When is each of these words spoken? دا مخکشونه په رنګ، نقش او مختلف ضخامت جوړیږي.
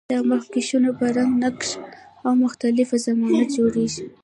دا 0.11 0.19
مخکشونه 0.31 0.89
په 0.99 1.05
رنګ، 1.15 1.31
نقش 1.43 1.69
او 2.25 2.31
مختلف 2.43 2.89
ضخامت 3.05 3.47
جوړیږي. 3.57 4.03